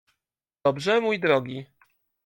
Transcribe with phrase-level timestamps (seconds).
[0.65, 1.65] —Dobrze, mój drogi.